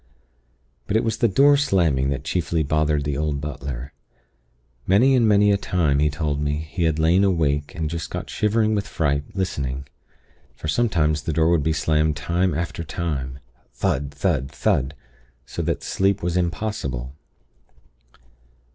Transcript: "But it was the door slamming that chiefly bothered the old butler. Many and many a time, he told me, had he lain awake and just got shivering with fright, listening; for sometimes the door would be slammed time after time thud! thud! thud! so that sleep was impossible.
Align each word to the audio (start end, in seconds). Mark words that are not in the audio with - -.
"But 0.87 0.95
it 0.97 1.03
was 1.03 1.17
the 1.17 1.27
door 1.27 1.55
slamming 1.57 2.09
that 2.09 2.23
chiefly 2.23 2.63
bothered 2.63 3.03
the 3.03 3.15
old 3.15 3.39
butler. 3.39 3.93
Many 4.87 5.15
and 5.15 5.27
many 5.27 5.51
a 5.51 5.57
time, 5.57 5.99
he 5.99 6.09
told 6.09 6.41
me, 6.41 6.57
had 6.57 6.97
he 6.97 7.03
lain 7.03 7.23
awake 7.23 7.75
and 7.75 7.87
just 7.87 8.09
got 8.09 8.27
shivering 8.27 8.73
with 8.73 8.87
fright, 8.87 9.25
listening; 9.35 9.85
for 10.55 10.67
sometimes 10.67 11.21
the 11.21 11.33
door 11.33 11.51
would 11.51 11.61
be 11.61 11.71
slammed 11.71 12.15
time 12.17 12.55
after 12.55 12.83
time 12.83 13.37
thud! 13.75 14.09
thud! 14.11 14.49
thud! 14.49 14.95
so 15.45 15.61
that 15.61 15.83
sleep 15.83 16.23
was 16.23 16.35
impossible. 16.35 17.13